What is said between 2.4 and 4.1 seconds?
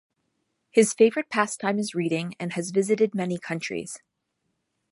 has visited many countries.